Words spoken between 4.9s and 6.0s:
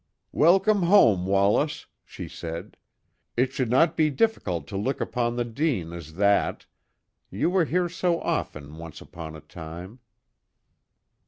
upon the Dene